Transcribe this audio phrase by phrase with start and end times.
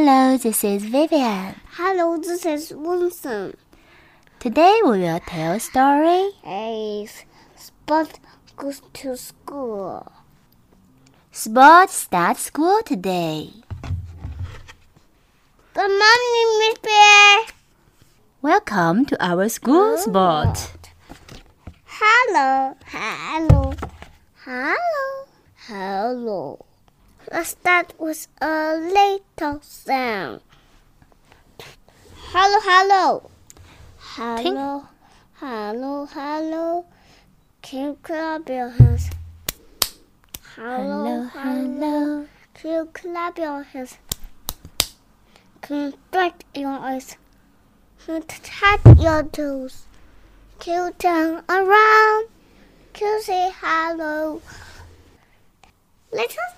[0.00, 1.56] Hello, this is Vivian.
[1.72, 3.56] Hello, this is Wilson.
[4.38, 6.30] Today we will tell a story.
[6.46, 7.08] A
[7.56, 8.20] Spot
[8.56, 10.06] goes to school.
[11.32, 13.50] Spot starts school today.
[15.74, 17.38] Good morning, Miss Bear.
[18.40, 20.54] Welcome to our school, Spot.
[21.86, 23.74] Hello, hello,
[24.46, 25.26] hello,
[25.66, 26.67] hello.
[27.30, 30.40] Let's start with a little sound.
[32.32, 33.30] Hello, hello.
[33.98, 34.86] Hello,
[35.34, 36.86] hello, hello.
[37.60, 39.10] Can you clap your hands?
[40.56, 42.26] Hello, hello.
[42.54, 43.98] Can you clap your hands?
[45.60, 47.16] Can you strike your eyes?
[48.06, 49.84] Can you tap your toes?
[50.60, 52.28] Can you turn around?
[52.94, 54.40] Can you say hello?
[56.10, 56.57] Let's start.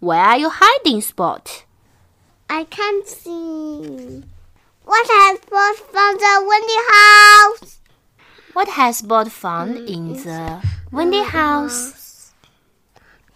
[0.00, 1.64] where are you hiding, Spot?
[2.48, 4.24] I can't see.
[4.84, 7.78] What has brought from the Wendy house?
[8.54, 12.32] What has Spot found mm, in the Wendy house?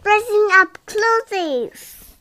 [0.02, 2.16] Dressing up clothes.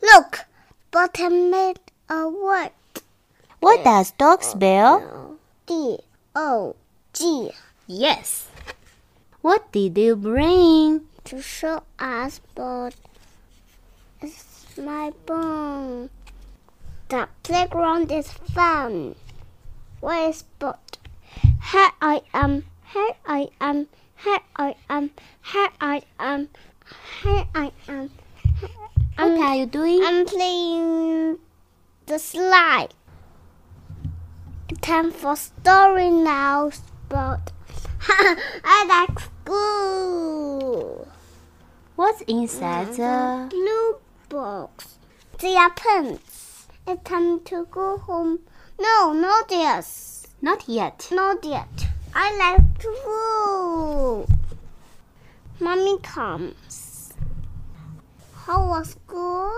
[0.00, 0.46] Look,
[0.90, 2.70] Bottom made a word.
[3.60, 5.38] What does dog spell?
[5.66, 5.98] D
[6.34, 6.76] O
[7.12, 7.50] G
[7.86, 8.48] Yes.
[9.40, 11.08] What did you bring?
[11.24, 12.94] To show us, but
[14.20, 16.10] it's my bone.
[17.08, 19.14] The playground is fun.
[20.00, 20.98] Where is Spot?
[21.70, 22.64] Here I am.
[22.92, 23.88] Here I am.
[24.16, 25.10] Here I am.
[25.42, 26.48] Here I am.
[27.22, 28.10] Here I am.
[29.16, 30.00] What are you doing?
[30.02, 31.38] I'm playing
[32.06, 32.94] the slide.
[34.80, 37.52] Time for story now, Spot.
[38.08, 41.11] I like school.
[41.96, 43.48] What's inside the?
[43.50, 43.98] Blue
[44.28, 44.98] box.
[45.38, 46.66] They are pens.
[46.86, 48.40] It's time to go home.
[48.80, 49.86] No, not yet.
[50.40, 51.08] Not yet.
[51.12, 51.86] Not yet.
[52.14, 54.26] I like to go.
[55.60, 57.14] Mommy comes.
[58.46, 59.52] How was school?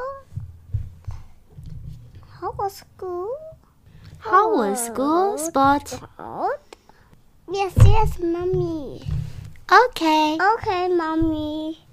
[2.40, 3.34] How was school?
[4.18, 6.00] How was school, Spot?
[7.50, 9.02] Yes, yes, mommy.
[9.70, 10.38] Okay.
[10.40, 11.83] Okay, mommy.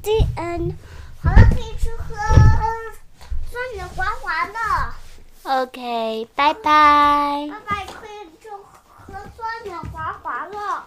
[0.00, 0.76] D 嗯
[1.22, 2.14] 好了，可以去喝
[3.50, 4.94] 酸奶滑滑了。
[5.42, 7.48] OK，拜拜。
[7.50, 10.86] 拜拜，可以去喝酸奶滑滑了。